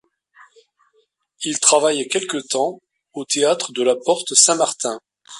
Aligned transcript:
Il 1.43 1.59
travaille 1.59 2.07
quelque 2.07 2.37
temps 2.49 2.79
au 3.13 3.23
théâtre 3.23 3.71
de 3.71 3.83
la 3.83 3.95
Porte-Saint-Martin. 3.95 4.99